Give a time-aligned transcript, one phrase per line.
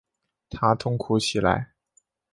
[0.49, 1.73] 他痛哭起来